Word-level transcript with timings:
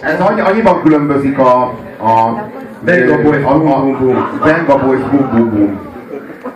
ez 0.00 0.20
annyi, 0.20 0.40
annyiban 0.40 0.82
különbözik 0.82 1.38
a, 1.38 1.62
a 2.00 2.42
Venga 2.80 3.22
Boys, 3.22 3.42
a, 3.44 3.50
a, 3.50 3.58
Boom, 3.58 3.82
Boom, 3.82 3.98
Boom. 3.98 4.28
Venga 4.44 4.78
Boys, 4.86 5.00
Boom. 5.00 5.78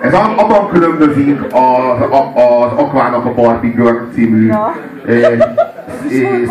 Ez 0.01 0.15
a- 0.15 0.35
abban 0.37 0.69
különbözik 0.69 1.41
az, 1.53 2.01
a, 2.11 2.33
az 2.37 2.73
Aquának 2.77 3.25
a 3.25 3.35
Barbie 3.35 3.71
Girl 3.71 3.97
című 4.15 4.51
ö, 5.05 5.13
ö, 5.13 5.37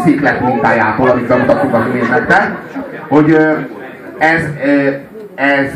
széklet 0.04 0.42
mintájától, 0.42 1.10
amit 1.10 1.28
bemutattuk 1.28 1.74
az 1.74 1.82
imént 1.94 2.10
nektek, 2.10 2.56
hogy 3.08 3.34
ez, 4.18 4.42
ez 5.36 5.74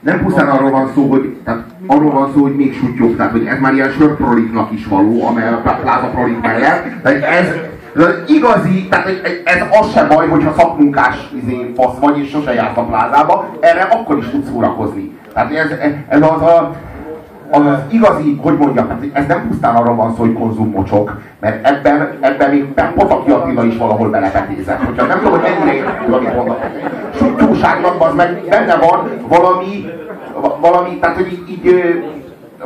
nem 0.00 0.20
pusztán 0.22 0.48
arról 0.48 0.70
van 0.70 0.90
szó, 0.94 1.10
hogy 1.10 1.36
tehát 1.44 1.62
arról 1.86 2.10
van 2.12 2.30
szó, 2.34 2.42
hogy 2.42 2.56
még 2.56 2.74
sutyók, 2.74 3.16
tehát 3.16 3.32
hogy 3.32 3.44
ez 3.46 3.58
már 3.60 3.72
ilyen 3.74 3.90
sörproliknak 3.90 4.72
is 4.72 4.86
való, 4.86 5.26
amely 5.26 5.48
a 5.48 5.60
pláza 5.82 6.06
prolik 6.06 6.40
mellett. 6.40 6.84
Tehát 7.02 7.22
ez, 7.22 7.46
ez 7.96 8.02
az 8.02 8.22
igazi, 8.26 8.88
tehát 8.90 9.04
hogy 9.04 9.42
ez 9.44 9.62
az 9.80 9.92
sem 9.92 10.08
baj, 10.08 10.28
hogyha 10.28 10.54
szakmunkás 10.56 11.16
izé, 11.42 11.72
fasz 11.76 11.98
vagy, 12.00 12.18
és 12.18 12.30
sose 12.30 12.54
jársz 12.54 12.76
a 12.76 12.82
plázába, 12.82 13.46
erre 13.60 13.82
akkor 13.82 14.18
is 14.18 14.28
tudsz 14.28 14.48
szórakozni. 14.48 15.18
Tehát 15.34 15.52
ez, 15.54 15.70
ez 16.08 16.22
az 16.22 16.42
a, 16.42 16.74
az 17.50 17.62
igazi, 17.88 18.40
hogy 18.42 18.56
mondjam, 18.56 18.86
tehát 18.86 19.04
ez 19.12 19.26
nem 19.26 19.48
pusztán 19.48 19.74
arról 19.74 19.94
van 19.94 20.14
szó, 20.14 20.22
hogy 20.22 20.32
konzummocsok, 20.32 21.20
mert 21.40 21.66
ebben, 21.66 22.18
ebben 22.20 22.50
még 22.50 22.64
Potaki 22.94 23.30
Attila 23.30 23.64
is 23.64 23.76
valahol 23.76 24.08
belepetézett. 24.08 24.84
Hogyha 24.84 25.06
nem 25.06 25.18
tudom, 25.18 25.32
hogy 25.32 25.50
mennyire 25.50 25.76
érthető, 25.76 26.12
amit 26.12 26.34
mondok. 26.34 26.58
Az 27.98 28.14
meg 28.14 28.42
benne 28.48 28.76
van 28.76 29.10
valami, 29.28 29.90
va- 30.40 30.60
valami, 30.60 30.98
tehát 30.98 31.16
hogy 31.16 31.44
így, 31.48 31.94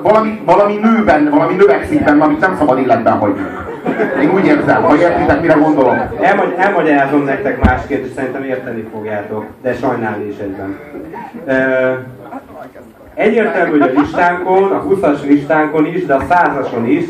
valami, 0.03 0.43
valami 0.45 0.75
nőben, 0.75 1.31
valami 1.31 1.55
növekszik 1.55 2.05
benne, 2.05 2.25
amit 2.25 2.41
nem 2.41 2.57
szabad 2.59 2.79
életben 2.79 3.19
hagynunk. 3.19 3.74
Én 4.23 4.31
úgy 4.35 4.47
érzem, 4.47 4.83
hogy 4.83 5.01
értitek, 5.01 5.41
mire 5.41 5.55
gondolok. 5.55 5.97
Elmagy- 6.21 6.55
elmagyarázom 6.57 7.25
nektek 7.25 7.65
másként, 7.65 8.07
és 8.07 8.13
szerintem 8.15 8.43
érteni 8.43 8.89
fogjátok, 8.93 9.45
de 9.63 9.75
sajnálni 9.75 10.27
is 10.27 10.39
egyben. 10.39 10.79
Ö, 11.47 11.93
egyértelmű, 13.15 13.71
hogy 13.79 13.93
a 13.95 14.01
listánkon, 14.01 14.73
a 14.73 14.83
20-as 14.83 15.27
listánkon 15.27 15.87
is, 15.87 16.07
de 16.07 16.15
a 16.15 16.23
100-ason 16.29 16.85
is 16.87 17.05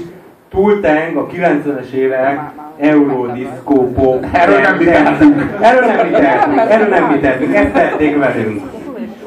túlteng 0.51 1.17
a 1.17 1.27
90-es 1.27 1.91
évek 1.91 2.41
Eurodiszkó 2.81 3.93
pop. 3.93 4.27
Erről 4.33 4.61
nem 4.61 4.77
mi 4.77 4.85
tehetünk. 4.85 5.57
Erről 5.61 5.87
nem 5.87 6.07
mi 6.07 6.13
tehetünk, 6.13 6.59
erről 6.59 6.89
nem 6.89 7.05
mi 7.05 7.19
tehetünk, 7.19 7.55
ezt 7.55 7.73
tették 7.73 8.19
velünk. 8.19 8.63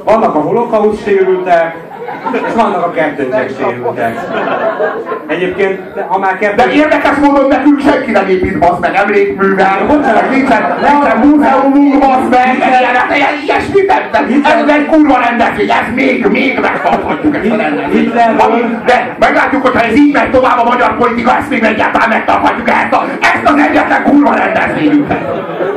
Vannak 0.03 0.35
a 0.35 0.39
holokauszt 0.39 1.03
sérültek, 1.03 1.75
és 2.33 2.53
vannak 2.55 2.85
a 2.85 2.91
kettőncsek 2.91 3.49
sérültek. 3.57 4.19
Egyébként, 5.27 5.79
ha 6.07 6.19
már 6.19 6.31
De 6.31 6.37
kettőncsek... 6.37 6.73
érdekes 6.73 7.17
módon 7.17 7.47
nekünk 7.47 7.81
senki 7.81 8.11
nem 8.11 8.27
épít 8.27 8.59
basz 8.59 8.79
meg 8.79 8.95
emlékművel, 8.95 9.77
meg 9.87 10.29
nincsen, 10.29 10.77
nincsen 10.81 11.17
múzeumunk 11.17 11.99
basz 11.99 12.27
meg, 12.29 12.55
ilyenek, 12.57 13.15
ilyen 13.15 13.33
ilyesmit 13.43 13.87
nem. 13.87 14.05
Ez 14.43 14.67
egy 14.67 14.85
kurva 14.85 15.17
rendezvény, 15.19 15.69
ez 15.69 15.93
még, 15.95 16.25
még 16.25 16.59
megtarthatjuk 16.59 17.35
ezt 17.35 17.51
a 17.51 17.55
rendezvényt. 17.55 18.13
De 18.85 19.15
meglátjuk, 19.19 19.61
hogyha 19.61 19.81
ez 19.81 19.95
így 19.95 20.13
megy 20.13 20.31
tovább 20.31 20.57
a 20.57 20.63
magyar 20.63 20.97
politika, 20.97 21.37
ezt 21.37 21.49
még 21.49 21.63
egyáltalán 21.63 22.09
megtarthatjuk 22.09 22.69
ezt, 22.69 22.93
a, 22.93 23.05
ezt 23.19 23.53
az 23.53 23.59
egyetlen 23.69 24.03
kurva 24.03 24.33
rendezvényünket. 24.33 25.21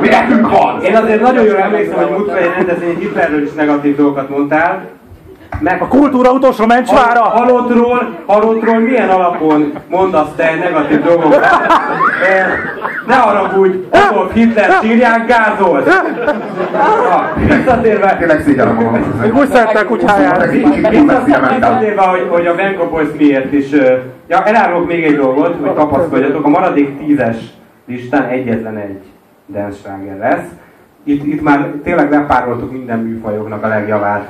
Mi 0.01 0.07
nekünk 0.07 0.49
van. 0.49 0.81
Én 0.83 0.95
azért 0.95 1.21
nagyon 1.21 1.45
jól 1.45 1.57
emlékszem, 1.57 1.97
hogy 1.97 2.09
múltkor 2.09 2.37
egy 2.37 2.51
rendezvény 2.55 2.97
Hitlerről 2.99 3.43
is 3.43 3.51
negatív 3.53 3.95
dolgokat 3.95 4.29
mondtál. 4.29 4.99
Meg 5.59 5.81
A 5.81 5.87
kultúra 5.87 6.31
utolsó 6.31 6.65
mencsvára! 6.65 7.21
halottról, 7.21 8.23
halottról 8.25 8.79
milyen 8.79 9.09
alapon 9.09 9.73
mondasz 9.89 10.29
te 10.35 10.55
negatív 10.55 11.03
dolgokat? 11.03 11.45
Ne 13.07 13.15
haragudj, 13.15 13.77
Adolf 13.89 14.33
Hitler 14.33 14.77
sírják 14.81 15.25
gázolt! 15.27 15.89
Visszatérve, 17.35 18.15
Tényleg 18.17 18.41
szégyellem 18.41 18.75
magam. 18.75 19.13
Még 19.21 19.35
úgy 19.35 19.49
szerte 19.49 19.79
a 19.79 19.85
kutyáját. 19.85 20.51
Visszatérve, 20.89 22.01
hogy, 22.01 22.27
hogy 22.29 22.45
a 22.47 22.55
Venga 22.55 22.89
Boys 22.89 23.07
miért 23.17 23.53
is... 23.53 23.69
Ja, 24.27 24.43
elárulok 24.43 24.87
még 24.87 25.03
egy 25.03 25.15
dolgot, 25.15 25.55
hogy 25.61 25.73
kapaszkodjatok. 25.73 26.45
A 26.45 26.49
maradék 26.49 26.97
tízes 26.97 27.35
listán 27.87 28.23
egyetlen 28.27 28.77
egy 28.77 29.01
dance 29.47 29.77
sláger 29.77 30.17
lesz. 30.17 30.45
Itt, 31.03 31.25
itt 31.25 31.41
már 31.41 31.67
tényleg 31.83 32.11
lepároltuk 32.11 32.71
minden 32.71 32.99
műfajoknak 32.99 33.63
a 33.63 33.67
legjavát. 33.67 34.29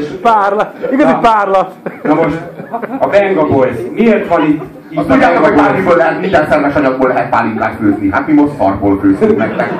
És 0.00 0.06
Párlat. 0.22 0.74
Igazi 0.92 1.12
Na. 1.12 1.18
párlat. 1.18 1.72
Na 2.02 2.14
most, 2.14 2.40
a 2.98 3.08
Venga 3.08 3.46
Boys. 3.46 3.76
Miért 3.94 4.28
van 4.28 4.42
itt, 4.42 4.62
itt 4.90 5.08
tudjátok, 5.08 5.44
hogy 5.44 5.54
Boys? 5.54 5.66
bármiből 5.66 5.96
lehet, 5.96 6.20
minden 6.20 6.46
szerves 6.48 6.74
anyagból 6.74 7.08
lehet 7.08 7.30
pálinkát 7.30 7.74
főzni. 7.80 8.10
Hát 8.10 8.26
mi 8.26 8.32
most 8.32 8.52
szarból 8.58 8.98
főzünk 9.00 9.36
nektek. 9.36 9.72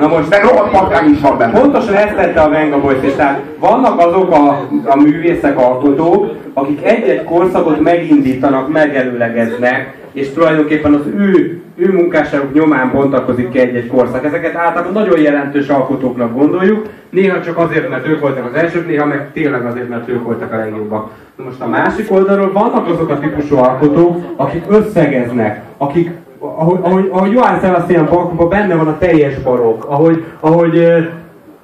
Na 0.00 0.08
most, 0.08 0.28
Meg 0.28 0.42
rohadt 0.44 0.70
patkány 0.70 1.10
is 1.10 1.20
van 1.20 1.38
benne. 1.38 1.60
Pontosan 1.60 1.94
ezt 1.94 2.14
tette 2.14 2.40
a 2.40 2.48
Venga 2.48 2.80
Boys, 2.80 3.02
és 3.02 3.12
tehát 3.14 3.40
vannak 3.58 4.00
azok 4.00 4.32
a, 4.32 4.48
a 4.84 4.96
művészek, 4.96 5.58
alkotók, 5.58 6.32
akik 6.54 6.84
egy-egy 6.84 7.24
korszakot 7.24 7.80
megindítanak, 7.80 8.72
megelőlegeznek, 8.72 9.98
és 10.12 10.32
tulajdonképpen 10.32 10.94
az 10.94 11.06
ő, 11.16 11.62
ő 11.80 11.92
munkásságok 11.92 12.52
nyomán 12.52 12.90
bontakozik 12.92 13.50
ki 13.50 13.58
egy-egy 13.58 13.86
korszak. 13.86 14.24
Ezeket 14.24 14.56
általában 14.56 14.92
nagyon 14.92 15.20
jelentős 15.20 15.68
alkotóknak 15.68 16.34
gondoljuk, 16.34 16.86
néha 17.10 17.42
csak 17.42 17.58
azért, 17.58 17.88
mert 17.88 18.06
ők 18.06 18.20
voltak 18.20 18.46
az 18.46 18.60
elsők, 18.60 18.86
néha 18.86 19.06
meg 19.06 19.32
tényleg 19.32 19.64
azért, 19.66 19.88
mert 19.88 20.08
ők 20.08 20.24
voltak 20.24 20.52
a 20.52 20.56
legjobbak. 20.56 21.10
Na 21.36 21.44
most 21.44 21.60
a 21.60 21.68
másik 21.68 22.12
oldalról 22.12 22.52
vannak 22.52 22.88
azok 22.88 23.10
a 23.10 23.18
típusú 23.18 23.56
alkotók, 23.56 24.24
akik 24.36 24.64
összegeznek, 24.68 25.62
akik 25.76 26.10
ahogy, 26.38 26.78
ahogy, 26.82 27.08
ahogy 27.12 27.32
Johann 27.32 27.60
Sebastian 27.60 28.08
Bachban 28.10 28.48
benne 28.48 28.74
van 28.74 28.88
a 28.88 28.98
teljes 28.98 29.38
barokk, 29.38 29.84
ahogy, 29.84 30.24
ahogy 30.40 30.74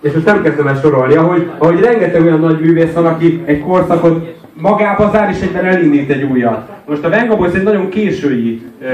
és 0.01 0.13
most 0.13 0.27
nem 0.27 0.43
kezdem 0.43 0.67
el 0.67 0.75
sorolni, 0.75 1.15
ahogy, 1.15 1.51
ahogy 1.59 1.81
rengeteg 1.81 2.23
olyan 2.23 2.41
nagy 2.41 2.61
művész 2.61 2.93
van, 2.93 3.07
aki 3.07 3.43
egy 3.45 3.61
korszakot 3.61 4.35
magába 4.53 5.11
zár, 5.13 5.31
és 5.31 5.41
egyben 5.41 5.65
elindít 5.65 6.11
egy 6.11 6.23
újat. 6.23 6.76
Most 6.89 7.05
a 7.05 7.09
Venga 7.09 7.37
Boys 7.37 7.55
egy 7.55 7.63
nagyon 7.63 7.89
késői 7.89 8.63
ö, 8.83 8.87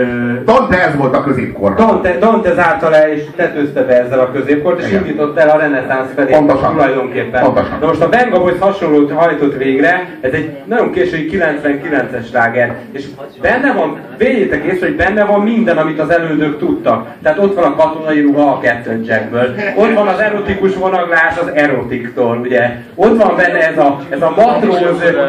Dante 0.44 0.86
ez 0.86 0.96
volt 0.96 1.16
a 1.16 1.22
középkor. 1.22 1.74
Dante, 1.74 2.18
Dante 2.18 2.54
zárta 2.54 2.88
le 2.88 3.14
és 3.14 3.22
tetőzte 3.36 3.82
be 3.82 4.02
ezzel 4.02 4.18
a 4.18 4.30
középkort, 4.32 4.80
és 4.80 4.88
Igen. 4.88 5.00
indított 5.04 5.38
el 5.38 5.48
a 5.48 5.58
reneszánsz 5.58 6.08
felé 6.14 6.32
Pontosan. 6.32 6.72
tulajdonképpen. 6.72 7.42
Pontosan. 7.42 7.78
Na 7.80 7.86
most 7.86 8.00
a 8.00 8.08
Venga 8.08 8.40
Boys 8.40 8.58
hasonlót 8.58 9.12
hajtott 9.12 9.56
végre, 9.56 10.08
ez 10.20 10.32
egy 10.32 10.50
nagyon 10.64 10.92
késői 10.92 11.30
99-es 11.32 12.28
sláger, 12.28 12.76
és 12.92 13.04
benne 13.40 13.72
van, 13.72 14.00
vegyétek 14.18 14.64
észre, 14.64 14.86
hogy 14.86 14.96
benne 14.96 15.24
van 15.24 15.40
minden, 15.40 15.76
amit 15.76 16.00
az 16.00 16.10
elődök 16.10 16.58
tudtak. 16.58 17.06
Tehát 17.22 17.38
ott 17.38 17.54
van 17.54 17.64
a 17.64 17.76
katonai 17.76 18.20
ruha 18.20 18.50
a 18.50 18.58
Captain 18.62 19.04
Jackből, 19.04 19.54
ott 19.76 19.94
van 19.94 20.06
az 20.08 20.18
erotikus 20.18 20.74
vonaglás 20.74 21.38
az 21.40 21.50
erotiktól, 21.54 22.38
ugye. 22.42 22.70
Ott 22.94 23.22
van 23.22 23.36
benne 23.36 23.68
ez 23.68 23.78
a, 23.78 23.98
ez 24.08 24.22
a 24.22 24.32
matróz, 24.36 24.78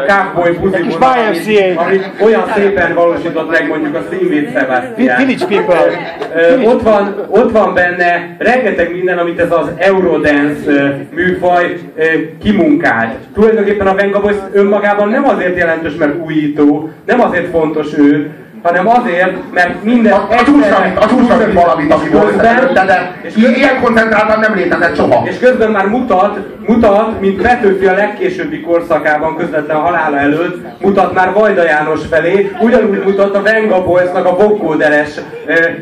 cowboy 0.06 0.52
buzi 0.52 0.82
vonal, 0.82 1.18
amit, 1.26 1.76
amit 1.76 2.10
olyan 2.20 2.52
szépen 2.54 2.94
valósított 2.94 3.50
meg 3.50 3.68
mondjuk 3.68 3.94
a 3.94 4.02
Színvéd 4.10 4.52
Sebastian. 4.52 5.16
Village 5.16 5.46
People. 5.46 5.90
Ö, 6.34 6.60
ott, 6.62 6.82
van, 6.82 7.26
ott 7.28 7.52
van 7.52 7.74
benne 7.74 8.36
rengeteg 8.38 8.92
minden, 8.92 9.18
amit 9.18 9.40
ez 9.40 9.52
az 9.52 9.70
Eurodance 9.76 10.70
ö, 10.70 10.88
műfaj 11.14 11.76
ö, 11.96 12.02
kimunkált. 12.42 13.14
Tulajdonképpen 13.34 13.86
a 13.86 13.94
Venga 13.94 14.20
Boys 14.20 14.36
önmagában 14.52 15.08
nem 15.08 15.28
azért 15.28 15.56
jelentős, 15.56 15.94
mert 15.94 16.14
újító, 16.24 16.90
nem 17.06 17.20
azért 17.20 17.50
fontos 17.50 17.98
ő, 17.98 18.30
hanem 18.64 18.88
azért, 18.88 19.32
mert 19.52 19.82
minden 19.82 20.12
A, 20.12 20.26
a 20.30 20.44
csúcsra, 20.44 20.76
a 21.00 21.06
mint 21.06 21.52
valamit, 21.52 21.92
ami 21.92 22.08
volt 22.08 22.26
közben, 22.26 22.56
előtte, 22.56 22.84
de 22.84 23.16
és 23.22 23.36
i- 23.36 23.56
ilyen 23.56 23.80
koncentráltan 23.82 24.40
nem 24.40 24.54
létezett 24.54 24.96
soha. 24.96 25.22
és 25.26 25.38
közben 25.38 25.70
már 25.70 25.86
mutat, 25.86 26.38
mutat, 26.66 27.20
mint 27.20 27.42
Petőfi 27.42 27.86
a 27.86 27.94
legkésőbbi 27.94 28.60
korszakában, 28.60 29.36
közvetlen 29.36 29.76
halála 29.76 30.18
előtt, 30.18 30.80
mutat 30.80 31.14
már 31.14 31.32
Vajda 31.32 31.64
János 31.64 32.00
felé, 32.10 32.50
ugyanúgy 32.60 33.02
mutat 33.04 33.36
a 33.36 33.42
Venga 33.42 33.84
Boysnak 33.84 34.26
a 34.26 34.36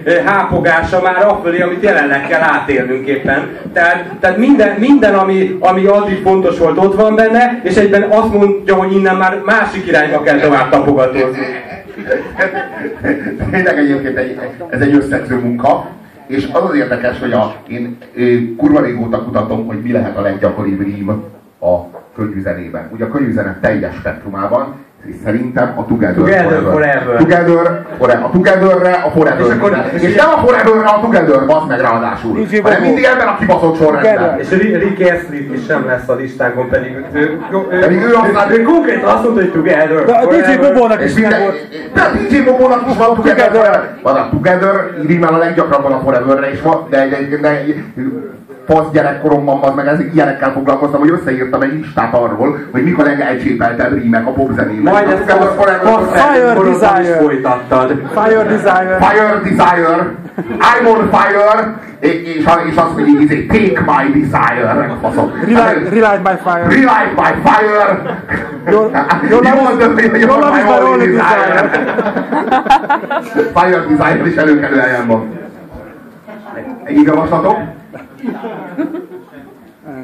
ö, 0.05 0.11
hápogása 0.25 1.01
már 1.03 1.27
afölé, 1.27 1.61
amit 1.61 1.83
jelenleg 1.83 2.27
kell 2.29 2.41
átélnünk 2.43 3.07
éppen. 3.07 3.49
Tehát, 3.73 4.05
tehát 4.21 4.37
minden, 4.37 4.75
minden 4.79 5.15
ami, 5.15 5.57
ami 5.61 5.85
addig 5.85 6.23
fontos 6.23 6.59
volt, 6.59 6.79
ott 6.79 6.95
van 6.95 7.15
benne, 7.15 7.61
és 7.63 7.77
egyben 7.77 8.03
azt 8.03 8.33
mondja, 8.33 8.75
hogy 8.75 8.93
innen 8.93 9.17
már 9.17 9.41
másik 9.45 9.87
irányba 9.87 10.23
kell 10.23 10.39
tovább 10.39 10.69
tapogatózni. 10.71 11.47
Tényleg 13.51 13.79
egyébként 13.79 14.17
egy, 14.17 14.39
ez 14.69 14.81
egy 14.81 14.95
összegző 14.95 15.39
munka, 15.39 15.87
és 16.27 16.49
az 16.53 16.71
az 16.71 16.75
érdekes, 16.75 17.19
hogy 17.19 17.33
a, 17.33 17.57
én 17.69 17.99
kurva 18.57 18.81
régóta 18.81 19.25
kutatom, 19.25 19.67
hogy 19.67 19.83
mi 19.83 19.93
lehet 19.93 20.17
a 20.17 20.21
leggyakoribb 20.21 20.81
rím 20.81 21.09
a 21.61 22.01
könnyű 22.15 22.41
zenében. 22.41 22.89
Ugye 22.93 23.05
a 23.05 23.09
könnyű 23.09 23.33
zene 23.33 23.59
teljes 23.61 23.95
spektrumában, 23.95 24.75
szerintem 25.25 25.73
a 25.77 25.87
Together, 25.87 26.15
Together 26.15 26.63
Forever. 26.63 27.17
Together, 27.17 27.83
forever. 27.99 28.25
A 28.25 28.31
Togetherre, 28.33 28.93
a 28.93 29.11
Forever. 29.11 29.47
És 29.47 29.53
akkor- 29.53 29.77
és, 29.95 30.03
és 30.03 30.15
nem 30.15 30.29
a 30.29 30.39
Foreverre, 30.47 30.89
a 30.89 31.01
Together, 31.01 31.47
bazd 31.47 31.69
meg 31.69 31.81
ráadásul. 31.81 32.47
Hanem 32.63 32.81
mindig 32.83 33.05
ebben 33.05 33.27
a 33.29 33.37
kibaszott 33.39 33.77
sorrendben. 33.77 34.39
És 34.39 34.49
Ri- 34.51 34.77
Rick 34.77 35.13
Astley 35.13 35.53
is 35.55 35.65
sem 35.67 35.87
lesz 35.87 36.09
a 36.09 36.15
listánkon, 36.15 36.69
pedig 36.69 36.97
ő, 37.13 37.39
ő, 37.71 37.81
Pedig 37.81 38.03
ő 38.03 38.15
aztán- 38.15 38.51
ő, 38.51 38.59
ő 38.59 38.63
konkrétan 38.63 39.09
azt 39.15 39.23
mondta, 39.23 39.41
hogy 39.41 39.53
together. 39.53 40.05
De 40.05 40.13
a 40.13 40.27
DJ. 40.27 40.57
Bobónak 40.61 41.01
És 41.03 41.17
is 41.17 41.29
meg 41.29 41.41
volt. 41.41 41.57
de 41.95 42.01
a 42.01 42.11
DJ 42.29 42.43
Bobónak 42.43 42.91
is 42.91 42.97
van 42.97 43.15
Together. 43.15 43.47
Together. 43.51 43.89
Van 44.03 44.17
a 44.17 44.29
Together, 44.31 44.75
rímel 45.07 45.35
a 45.35 45.39
leggyakrabban 45.39 45.93
a 45.93 46.01
Foreverre 46.01 46.51
van, 46.63 46.87
de, 46.91 46.97
de, 47.09 47.37
de, 47.37 47.37
de 47.37 47.65
fasz 48.67 48.91
gyerekkoromban 48.93 49.61
az 49.63 49.75
meg 49.75 49.87
ezek 49.87 50.11
ilyenekkel 50.15 50.53
foglalkoztam, 50.53 51.01
hogy 51.01 51.11
összeírtam 51.11 51.63
egy 51.63 51.73
listát 51.73 52.15
arról, 52.15 52.59
hogy 52.73 52.85
mik 52.85 52.99
a 52.99 53.03
legelcsépeltebb 53.03 53.93
rímek 53.93 54.27
a 54.27 54.31
popzenében. 54.31 54.93
Majd 54.93 55.09
A 55.09 55.11
ezt 55.11 55.31
a 55.31 55.45
Forever. 55.45 55.99
Fire 56.13 56.55
Desire. 56.71 57.17
folytattad. 57.17 58.03
Fire 58.15 58.43
Desire. 58.43 58.99
Fire 59.01 59.41
Desire, 59.43 60.11
I'm 60.37 60.87
on 60.87 61.11
fire, 61.11 61.75
és, 62.01 62.37
és, 62.37 62.45
azt 62.77 62.97
mondja, 62.97 63.21
izé, 63.21 63.47
take 63.47 63.81
my 63.87 64.21
desire. 64.21 64.91
Faszom. 65.01 65.33
Relight, 65.45 65.89
relight 65.89 66.23
by 66.23 66.37
fire. 66.45 66.63
Relight 66.69 67.15
my 67.17 67.51
fire. 67.51 68.03
Your- 68.71 68.91
your 69.29 69.43
love 69.43 69.85
You 69.85 69.99
is- 69.99 70.23
your 70.23 70.39
love 70.39 70.51
my 70.53 70.59
is 70.59 70.65
my 70.65 70.85
only 70.85 71.07
desire. 71.07 71.71
Fire 73.55 73.85
Desire 73.89 74.27
is 74.27 74.37
előkelő 74.37 74.79
helyen 74.79 75.07
van. 75.07 75.29
Egy 76.85 77.03
javaslatok? 77.03 77.57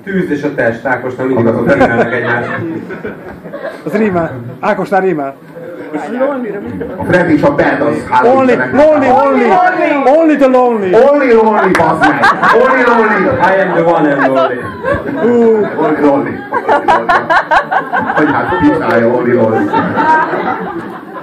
Tűz 0.04 0.30
és 0.30 0.42
a 0.42 0.54
test, 0.54 0.84
Ákosnak 0.84 1.28
mindig 1.28 1.46
azok 1.46 1.72
rímelnek 1.72 2.12
egymást. 2.12 2.50
Az 3.84 3.92
rímel. 3.92 4.32
Ákosnál 4.60 5.00
rímel. 5.00 5.36
A 6.96 7.04
Fred 7.04 7.30
és 7.30 7.42
a 7.42 7.54
Bad 7.54 7.80
az 7.80 8.04
Only, 8.24 8.54
lonely, 8.72 9.10
only. 9.10 9.50
Only 10.18 10.36
the 10.36 10.46
lonely. 10.46 10.94
Only 10.94 11.32
lonely, 11.32 11.70
bazd 11.70 12.00
meg! 12.00 12.24
Only 12.54 12.82
lonely! 12.84 13.24
I 13.24 13.60
am 13.60 13.72
the 13.72 13.82
one 13.82 14.12
and 14.12 14.28
only. 14.28 14.58
Only 15.76 16.00
lonely. 16.00 16.38
Hogy 18.14 18.30
hát 18.32 18.58
picsálja, 18.58 19.06
only 19.06 19.32
lonely. 19.32 19.64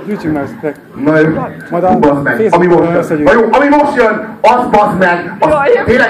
Gyűjtsünk 0.06 0.34
meg 0.34 0.44
ezeket. 0.44 0.80
Na 1.04 1.18
jó, 1.18 1.28
Majd 1.70 1.84
a 1.84 2.22
meg, 2.24 2.48
ami 2.50 2.66
most 2.66 3.10
jön. 3.10 3.22
Na 3.24 3.32
jó, 3.34 3.42
ami 3.52 3.68
most 3.68 3.96
jön, 3.96 4.28
az 4.42 4.68
bazd 4.72 4.98
meg, 5.00 5.36
az 5.40 5.50
tényleg, 5.86 6.10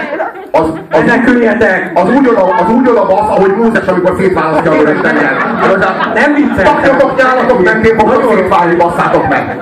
az, 0.52 0.62
az, 0.90 1.00
Meneküljetek! 1.00 1.92
az 1.94 2.10
úgy 2.10 2.28
oda, 2.28 2.44
az 2.44 2.74
úgy 2.74 2.88
oda 2.88 3.06
basz, 3.06 3.20
ahogy 3.20 3.56
Mózes, 3.56 3.88
amikor 3.88 4.16
szétválasztja 4.18 4.72
a 4.72 4.78
vörös 4.78 5.02
tengert. 5.02 5.44
Nem 6.14 6.34
vicceltem. 6.34 6.76
Takjatok 6.76 7.18
nyálatok, 7.18 7.64
nem 7.64 7.84
fogok 7.84 8.34
szétválni, 8.34 8.76
basszátok 8.76 9.28
meg. 9.28 9.58